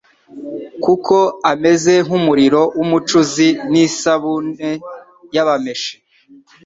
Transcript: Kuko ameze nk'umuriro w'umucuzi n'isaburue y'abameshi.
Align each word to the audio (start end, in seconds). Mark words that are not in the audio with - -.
Kuko 0.83 1.15
ameze 1.51 1.93
nk'umuriro 2.05 2.61
w'umucuzi 2.77 3.47
n'isaburue 3.71 4.71
y'abameshi. 5.35 5.93